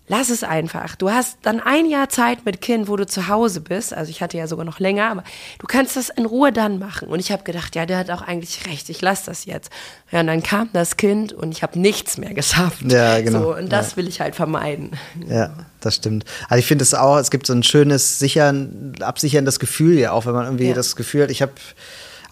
[0.07, 0.97] lass es einfach.
[0.97, 3.95] Du hast dann ein Jahr Zeit mit Kind, wo du zu Hause bist.
[3.95, 5.25] Also ich hatte ja sogar noch länger, aber
[5.59, 7.09] du kannst das in Ruhe dann machen.
[7.09, 8.91] Und ich habe gedacht, ja, der hat auch eigentlich recht.
[8.91, 9.71] Ich lasse das jetzt.
[10.11, 12.83] Ja, und dann kam das Kind und ich habe nichts mehr geschafft.
[12.83, 13.43] Ja, genau.
[13.43, 13.97] So, und das ja.
[13.97, 14.91] will ich halt vermeiden.
[15.27, 16.25] Ja, das stimmt.
[16.49, 20.27] Also ich finde es auch, es gibt so ein schönes, sichern, absicherndes Gefühl ja auch,
[20.27, 20.75] wenn man irgendwie ja.
[20.75, 21.53] das Gefühl hat, ich habe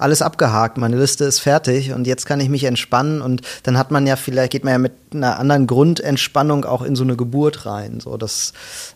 [0.02, 3.90] alles abgehakt, meine Liste ist fertig und jetzt kann ich mich entspannen und dann hat
[3.90, 7.66] man ja vielleicht, geht man ja mit einer anderen Grundentspannung auch in so eine Geburt
[7.66, 8.00] rein.
[8.00, 8.52] So, das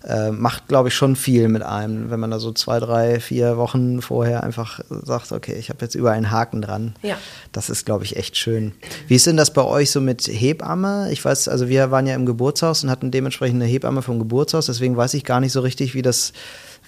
[0.06, 3.56] äh, macht, glaube ich, schon viel mit einem, wenn man da so zwei, drei, vier
[3.56, 6.94] Wochen vorher einfach sagt, okay, ich habe jetzt überall einen Haken dran.
[7.02, 7.16] Ja.
[7.52, 8.72] Das ist, glaube ich, echt schön.
[9.08, 11.10] Wie ist denn das bei euch so mit Hebamme?
[11.12, 14.66] Ich weiß, also wir waren ja im Geburtshaus und hatten dementsprechend eine Hebamme vom Geburtshaus,
[14.66, 16.32] deswegen weiß ich gar nicht so richtig, wie das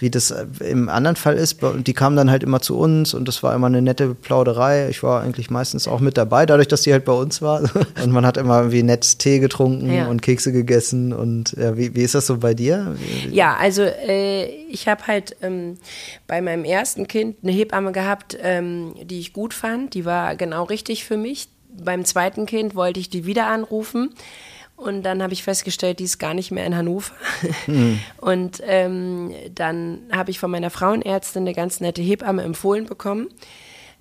[0.01, 1.63] wie das äh, im anderen Fall ist.
[1.63, 4.89] Und die kamen dann halt immer zu uns und das war immer eine nette Plauderei.
[4.89, 7.63] Ich war eigentlich meistens auch mit dabei, dadurch, dass die halt bei uns war.
[8.03, 10.07] Und man hat immer irgendwie nett Tee getrunken ja.
[10.07, 11.13] und Kekse gegessen.
[11.13, 12.97] Und ja, wie, wie ist das so bei dir?
[13.31, 15.79] Ja, also äh, ich habe halt ähm,
[16.27, 19.95] bei meinem ersten Kind eine Hebamme gehabt, ähm, die ich gut fand.
[19.95, 21.49] Die war genau richtig für mich.
[21.71, 24.11] Beim zweiten Kind wollte ich die wieder anrufen.
[24.79, 27.13] Und dann habe ich festgestellt, die ist gar nicht mehr in Hannover.
[27.67, 27.99] Mhm.
[28.19, 33.29] Und ähm, dann habe ich von meiner Frauenärztin eine ganz nette Hebamme empfohlen bekommen.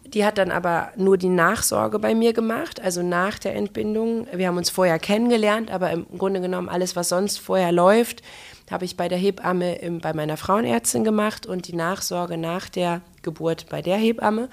[0.06, 4.28] Die hat dann aber nur die Nachsorge bei mir gemacht, also nach der Entbindung.
[4.32, 8.22] Wir haben uns vorher kennengelernt, aber im Grunde genommen alles, was sonst vorher läuft,
[8.70, 13.02] habe ich bei der Hebamme im, bei meiner Frauenärztin gemacht und die Nachsorge nach der
[13.24, 14.48] Geburt bei der Hebamme.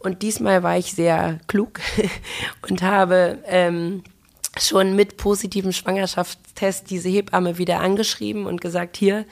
[0.00, 1.78] Und diesmal war ich sehr klug
[2.68, 4.02] und habe ähm,
[4.58, 9.26] schon mit positivem Schwangerschaftstest diese Hebamme wieder angeschrieben und gesagt, hier,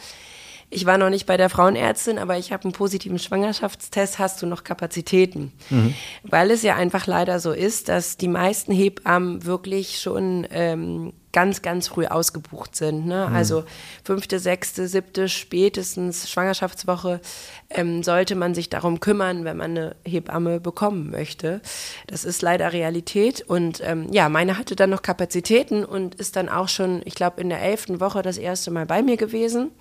[0.69, 4.47] ich war noch nicht bei der Frauenärztin, aber ich habe einen positiven Schwangerschaftstest, hast du
[4.47, 5.53] noch Kapazitäten?
[5.71, 5.95] Mhm.
[6.25, 11.61] Weil es ja einfach leider so ist, dass die meisten Hebammen wirklich schon ähm, ganz,
[11.61, 13.05] ganz früh ausgebucht sind.
[13.05, 13.27] Ne?
[13.29, 13.37] Mhm.
[13.37, 13.65] Also
[14.03, 17.21] fünfte, sechste, siebte, spätestens Schwangerschaftswoche
[17.69, 21.61] ähm, sollte man sich darum kümmern, wenn man eine Hebamme bekommen möchte.
[22.07, 23.43] Das ist leider Realität.
[23.43, 27.39] Und ähm, ja, meine hatte dann noch Kapazitäten und ist dann auch schon, ich glaube,
[27.43, 29.73] in der elften Woche das erste Mal bei mir gewesen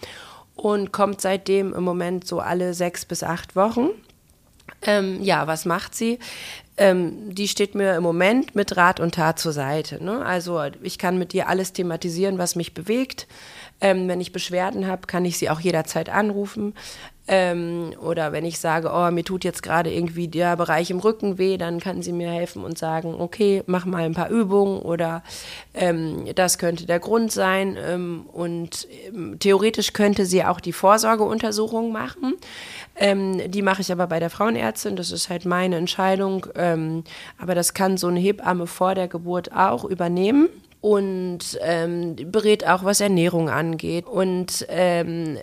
[0.55, 3.91] und kommt seitdem im Moment so alle sechs bis acht Wochen.
[4.81, 6.19] Ähm, ja, was macht sie?
[6.77, 10.03] Ähm, die steht mir im Moment mit Rat und Tat zur Seite.
[10.03, 10.25] Ne?
[10.25, 13.27] Also ich kann mit ihr alles thematisieren, was mich bewegt.
[13.81, 16.73] Ähm, wenn ich Beschwerden habe, kann ich sie auch jederzeit anrufen.
[17.27, 21.39] Ähm, oder wenn ich sage, oh, mir tut jetzt gerade irgendwie der Bereich im Rücken
[21.39, 25.23] weh, dann kann sie mir helfen und sagen, okay, mach mal ein paar Übungen oder
[25.73, 27.77] ähm, das könnte der Grund sein.
[27.79, 32.35] Ähm, und ähm, theoretisch könnte sie auch die Vorsorgeuntersuchung machen.
[32.95, 36.45] Ähm, die mache ich aber bei der Frauenärztin, das ist halt meine Entscheidung.
[36.55, 37.03] Ähm,
[37.39, 40.47] aber das kann so eine Hebamme vor der Geburt auch übernehmen
[40.85, 44.05] und ähm, berät auch, was Ernährung angeht.
[44.05, 45.35] Und ähm,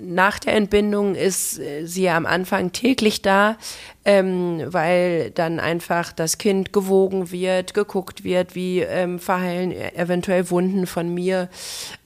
[0.00, 3.58] nach der Entbindung ist äh, sie ja am Anfang täglich da,
[4.06, 10.86] ähm, weil dann einfach das Kind gewogen wird, geguckt wird, wie ähm, verheilen eventuell Wunden
[10.86, 11.50] von mir.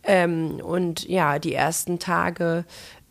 [0.03, 2.65] Ähm, und ja, die ersten Tage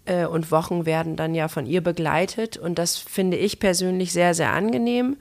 [0.10, 2.58] äh, und Wochen werden dann ja von ihr begleitet.
[2.58, 5.18] Und das finde ich persönlich sehr, sehr angenehm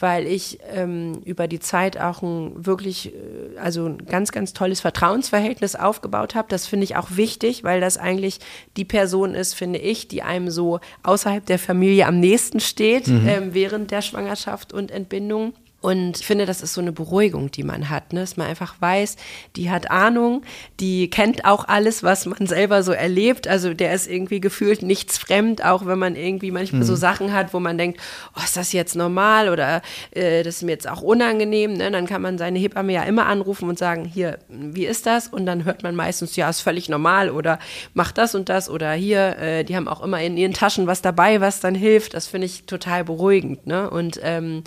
[0.00, 4.80] weil ich ähm, über die Zeit auch ein wirklich, äh, also ein ganz, ganz tolles
[4.80, 6.48] Vertrauensverhältnis aufgebaut habe.
[6.48, 8.38] Das finde ich auch wichtig, weil das eigentlich
[8.76, 13.26] die Person ist, finde ich, die einem so außerhalb der Familie am nächsten steht mhm.
[13.26, 15.54] ähm, während der Schwangerschaft und Entbindung.
[15.80, 18.18] Und ich finde, das ist so eine Beruhigung, die man hat, ne?
[18.20, 19.14] dass man einfach weiß,
[19.54, 20.42] die hat Ahnung,
[20.80, 23.46] die kennt auch alles, was man selber so erlebt.
[23.46, 26.86] Also der ist irgendwie gefühlt nichts fremd, auch wenn man irgendwie manchmal mhm.
[26.86, 28.00] so Sachen hat, wo man denkt,
[28.36, 31.74] oh, ist das jetzt normal oder äh, das ist mir jetzt auch unangenehm.
[31.74, 31.92] Ne?
[31.92, 35.28] Dann kann man seine Hebamme ja immer anrufen und sagen, hier, wie ist das?
[35.28, 37.60] Und dann hört man meistens, ja, ist völlig normal oder
[37.94, 41.02] macht das und das oder hier, äh, die haben auch immer in ihren Taschen was
[41.02, 42.14] dabei, was dann hilft.
[42.14, 43.68] Das finde ich total beruhigend.
[43.68, 43.88] Ne?
[43.88, 44.64] Und ähm,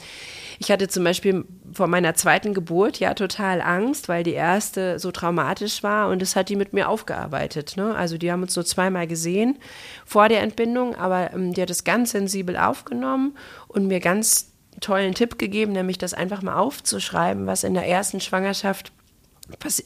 [0.59, 5.11] ich hatte zum Beispiel vor meiner zweiten Geburt ja total Angst, weil die erste so
[5.11, 7.77] traumatisch war und das hat die mit mir aufgearbeitet.
[7.77, 7.95] Ne?
[7.95, 9.57] Also die haben uns nur zweimal gesehen
[10.05, 13.37] vor der Entbindung, aber ähm, die hat es ganz sensibel aufgenommen
[13.67, 18.19] und mir ganz tollen Tipp gegeben, nämlich das einfach mal aufzuschreiben, was in der ersten
[18.19, 18.91] Schwangerschaft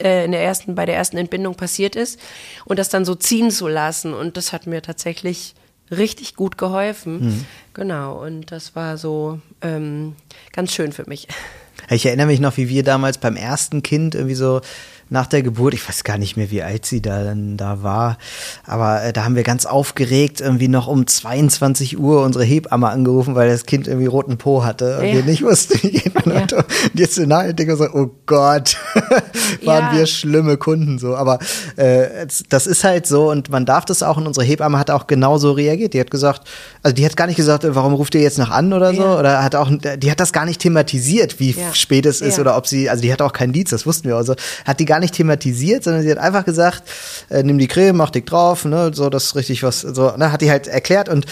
[0.00, 2.20] äh, in der ersten, bei der ersten Entbindung passiert ist
[2.64, 4.14] und das dann so ziehen zu lassen.
[4.14, 5.54] Und das hat mir tatsächlich
[5.90, 7.26] richtig gut geholfen.
[7.26, 7.44] Mhm.
[7.74, 10.16] Genau, und das war so ähm,
[10.52, 11.28] ganz schön für mich.
[11.90, 14.60] Ich erinnere mich noch, wie wir damals beim ersten Kind irgendwie so
[15.08, 18.18] nach der Geburt, ich weiß gar nicht mehr, wie alt sie da da war,
[18.64, 23.34] aber äh, da haben wir ganz aufgeregt irgendwie noch um 22 Uhr unsere Hebamme angerufen,
[23.34, 25.14] weil das Kind irgendwie roten Po hatte und ja.
[25.14, 26.42] wir nicht wussten, wie geht man ja.
[26.42, 26.64] Und
[26.94, 28.76] jetzt im Nachhinein so, oh Gott,
[29.64, 29.98] waren ja.
[29.98, 31.16] wir schlimme Kunden so.
[31.16, 31.38] Aber
[31.76, 35.06] äh, das ist halt so und man darf das auch und unsere Hebamme hat auch
[35.06, 35.94] genauso reagiert.
[35.94, 36.46] Die hat gesagt,
[36.82, 39.42] also die hat gar nicht gesagt, warum ruft ihr jetzt noch an oder so, oder
[39.42, 42.88] hat auch, die hat das gar nicht thematisiert, wie spät es ist oder ob sie,
[42.90, 45.14] also die hat auch keinen Dienst, das wussten wir also, hat die gar gar nicht
[45.14, 46.82] thematisiert, sondern sie hat einfach gesagt,
[47.28, 50.32] äh, nimm die Creme, mach dich drauf, ne, so, das ist richtig was, so, ne,
[50.32, 51.26] hat die halt erklärt und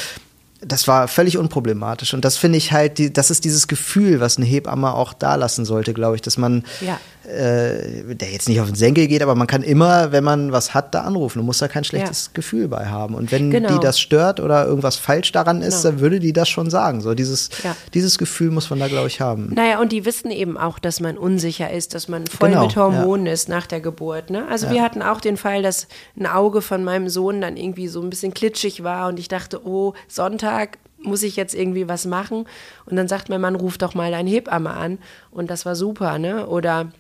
[0.67, 2.15] das war völlig unproblematisch.
[2.15, 5.35] Und das finde ich halt, die, das ist dieses Gefühl, was eine Hebamme auch da
[5.35, 9.23] lassen sollte, glaube ich, dass man ja äh, der jetzt nicht auf den Senkel geht,
[9.23, 11.39] aber man kann immer, wenn man was hat, da anrufen.
[11.39, 12.31] Du musst da kein schlechtes ja.
[12.35, 13.15] Gefühl bei haben.
[13.15, 13.73] Und wenn genau.
[13.73, 15.93] die das stört oder irgendwas falsch daran ist, genau.
[15.95, 17.01] dann würde die das schon sagen.
[17.01, 17.77] So dieses, ja.
[17.95, 19.53] dieses Gefühl muss man da, glaube ich, haben.
[19.55, 22.67] Naja, und die wissen eben auch, dass man unsicher ist, dass man voll genau.
[22.67, 24.31] mit Hormonen ist nach der Geburt.
[24.31, 24.47] Ne?
[24.49, 28.03] Also wir hatten auch den Fall, dass ein Auge von meinem Sohn dann irgendwie so
[28.03, 30.54] ein bisschen klitschig war und ich dachte, oh, Sonntag,
[30.99, 32.47] muss ich jetzt irgendwie was machen?
[32.87, 34.99] Und dann sagt mein Mann, ruf doch mal dein Hebamme an.
[35.31, 36.47] Und das war super, ne?
[36.47, 36.91] Oder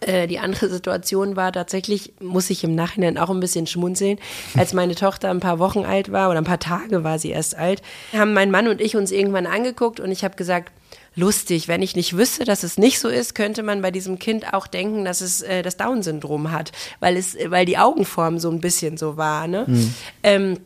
[0.00, 4.18] äh, die andere Situation war tatsächlich, muss ich im Nachhinein auch ein bisschen schmunzeln,
[4.56, 7.56] als meine Tochter ein paar Wochen alt war oder ein paar Tage war sie erst
[7.56, 7.82] alt,
[8.12, 10.72] haben mein Mann und ich uns irgendwann angeguckt und ich habe gesagt,
[11.16, 14.54] lustig, wenn ich nicht wüsste, dass es nicht so ist, könnte man bei diesem Kind
[14.54, 18.60] auch denken, dass es äh, das Down-Syndrom hat, weil es, weil die Augenform so ein
[18.60, 19.48] bisschen so war.
[19.48, 19.64] Ne?
[19.66, 19.94] Mhm.
[20.22, 20.58] Ähm,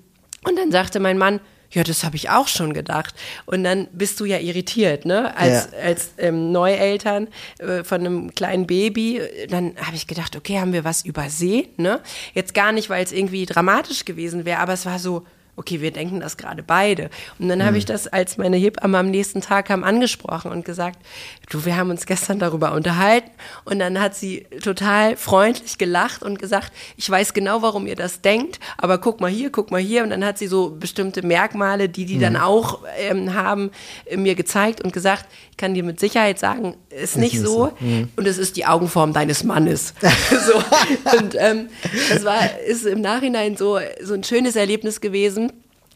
[0.46, 1.40] und dann sagte mein Mann,
[1.74, 3.14] ja, das habe ich auch schon gedacht.
[3.46, 5.36] Und dann bist du ja irritiert, ne?
[5.36, 5.78] Als, ja.
[5.78, 9.20] als ähm, Neueltern äh, von einem kleinen Baby.
[9.48, 12.00] Dann habe ich gedacht, okay, haben wir was übersehen, ne?
[12.32, 15.90] Jetzt gar nicht, weil es irgendwie dramatisch gewesen wäre, aber es war so, okay, wir
[15.90, 17.10] denken das gerade beide.
[17.38, 17.64] Und dann mhm.
[17.64, 20.98] habe ich das, als meine Hebamme am nächsten Tag kam, angesprochen und gesagt,
[21.50, 23.30] du, wir haben uns gestern darüber unterhalten.
[23.64, 28.20] Und dann hat sie total freundlich gelacht und gesagt, ich weiß genau, warum ihr das
[28.20, 30.02] denkt, aber guck mal hier, guck mal hier.
[30.02, 32.20] Und dann hat sie so bestimmte Merkmale, die die mhm.
[32.20, 33.70] dann auch ähm, haben,
[34.06, 37.72] äh, mir gezeigt und gesagt, ich kann dir mit Sicherheit sagen, ist nicht so.
[37.78, 38.08] Mhm.
[38.16, 39.94] Und es ist die Augenform deines Mannes.
[40.30, 41.16] so.
[41.16, 41.68] Und ähm,
[42.10, 45.43] das war, ist im Nachhinein so, so ein schönes Erlebnis gewesen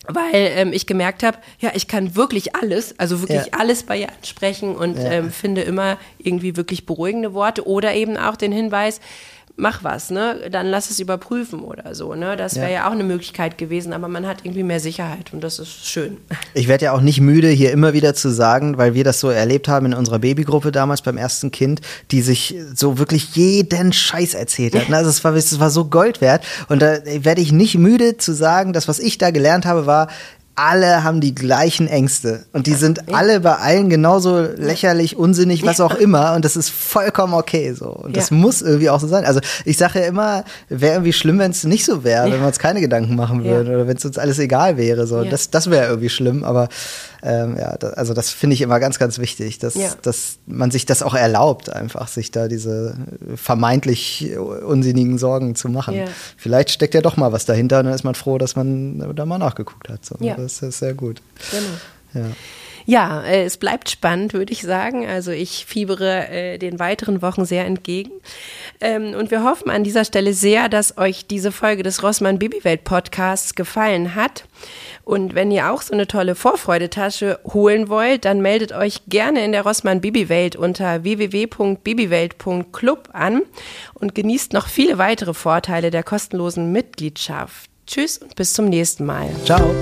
[0.07, 3.59] weil ähm, ich gemerkt habe, ja, ich kann wirklich alles, also wirklich ja.
[3.59, 5.11] alles bei ihr ansprechen und ja.
[5.11, 9.01] ähm, finde immer irgendwie wirklich beruhigende Worte oder eben auch den Hinweis,
[9.59, 10.49] mach was, ne?
[10.51, 12.37] Dann lass es überprüfen oder so, ne?
[12.37, 12.75] Das wäre ja.
[12.75, 12.88] ja.
[12.88, 16.16] auch eine Möglichkeit gewesen, aber man hat irgendwie mehr Sicherheit und das ist schön.
[16.55, 19.29] Ich werde ja auch nicht müde, hier immer wieder zu sagen, weil wir das so
[19.29, 21.81] erlebt haben in unserer Babygruppe damals beim ersten Kind,
[22.12, 24.88] die sich so wirklich jeden Scheiß erzählt hat.
[24.99, 28.33] Also es war, es war so Gold wert und da werde ich nicht müde zu
[28.33, 30.09] sagen, das, was ich da gelernt habe, war,
[30.59, 33.14] alle haben die gleichen Ängste und die sind ja.
[33.16, 35.85] alle bei allen genauso lächerlich, unsinnig, was ja.
[35.85, 39.25] auch immer und das ist vollkommen okay so und das muss irgendwie auch so sein.
[39.25, 42.47] Also ich sage ja immer, wäre irgendwie schlimm, wenn es nicht so wäre, wenn wir
[42.49, 45.23] uns keine Gedanken machen würden oder wenn es uns alles egal wäre so.
[45.23, 46.68] Das, das wäre irgendwie schlimm, aber
[47.23, 49.90] ähm, ja, da, also das finde ich immer ganz, ganz wichtig, dass, ja.
[50.03, 52.97] dass man sich das auch erlaubt, einfach sich da diese
[53.35, 55.94] vermeintlich unsinnigen Sorgen zu machen.
[55.94, 56.05] Ja.
[56.37, 59.27] Vielleicht steckt ja doch mal was dahinter und dann ist man froh, dass man da
[59.27, 60.05] mal nachgeguckt hat.
[60.05, 60.16] So.
[60.21, 60.37] Ja.
[60.49, 61.21] Das ist sehr gut.
[61.51, 62.27] Genau.
[62.27, 62.33] Ja.
[62.89, 65.07] Ja, äh, es bleibt spannend, würde ich sagen.
[65.07, 68.13] Also ich fiebere äh, den weiteren Wochen sehr entgegen.
[68.81, 72.85] Ähm, und wir hoffen an dieser Stelle sehr, dass euch diese Folge des Rossmann Babywelt
[72.85, 74.45] Podcasts gefallen hat.
[75.05, 79.53] Und wenn ihr auch so eine tolle Vorfreudetasche holen wollt, dann meldet euch gerne in
[79.53, 83.43] der Rossmann Babywelt unter www.babywelt.club an
[83.93, 87.69] und genießt noch viele weitere Vorteile der kostenlosen Mitgliedschaft.
[87.87, 89.29] Tschüss und bis zum nächsten Mal.
[89.45, 89.75] Ciao.